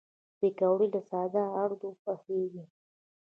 پکورې 0.39 0.87
له 0.93 1.01
ساده 1.09 1.43
آردو 1.63 1.89
پخېږي 2.03 2.63